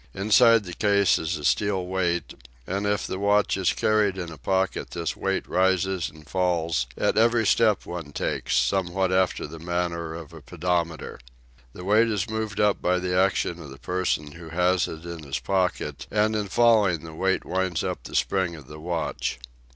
Inside 0.15 0.63
the 0.63 0.73
case 0.73 1.19
is 1.19 1.37
a 1.37 1.43
steel 1.45 1.85
weight, 1.85 2.33
and 2.65 2.87
if 2.87 3.05
the 3.05 3.19
watch 3.19 3.55
is 3.55 3.71
carried 3.71 4.17
in 4.17 4.31
a 4.31 4.37
pocket 4.39 4.89
this 4.89 5.15
weight 5.15 5.47
rises 5.47 6.09
and 6.09 6.27
falls 6.27 6.87
at 6.97 7.19
every 7.19 7.45
step 7.45 7.85
one 7.85 8.11
takes, 8.11 8.55
somewhat 8.55 9.11
after 9.11 9.45
the 9.45 9.59
manner 9.59 10.15
of 10.15 10.33
a 10.33 10.41
pedometer. 10.41 11.19
The 11.73 11.83
weight 11.85 12.09
is 12.09 12.27
moved 12.27 12.59
up 12.59 12.81
by 12.81 12.97
the 12.97 13.15
action 13.15 13.61
of 13.61 13.69
the 13.69 13.77
person 13.77 14.31
who 14.31 14.49
has 14.49 14.87
it 14.87 15.05
in 15.05 15.21
his 15.23 15.37
pocket, 15.37 16.07
and 16.09 16.35
in 16.35 16.47
falling 16.47 17.01
the 17.03 17.13
weight 17.13 17.45
winds 17.45 17.83
up 17.83 18.01
the 18.01 18.15
spring 18.15 18.55
of 18.55 18.65
the 18.65 18.79
watch. 18.79 19.37